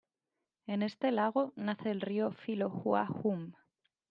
En 0.65 0.81
este 0.81 1.11
lago 1.11 1.53
nace 1.55 1.91
el 1.91 2.01
río 2.01 2.31
Filo 2.31 2.71
Hua 2.83 3.07
Hum. 3.21 3.53